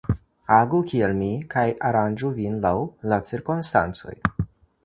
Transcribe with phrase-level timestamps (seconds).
[0.55, 2.75] Agu kiel mi, kaj aranĝu vin laŭ
[3.13, 4.19] la cirkonstancoj.